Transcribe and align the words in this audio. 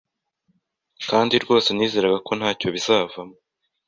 kandi 1.09 1.33
rwose 1.43 1.69
nizeraga 1.73 2.17
ko 2.27 2.31
ntacyo 2.39 2.67
bizavamo 2.75 3.35